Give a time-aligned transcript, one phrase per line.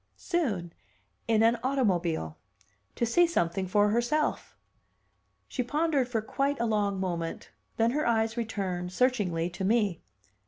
[0.17, 0.73] "Soon.
[1.27, 2.35] In an automobile.
[2.95, 4.57] To see something for herself."
[5.47, 10.01] She pondered for quite a long moment; then her eyes returned, searchingly, to me.